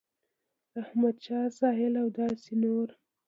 [0.77, 2.87] رحمت شاه ساحل او داسې نور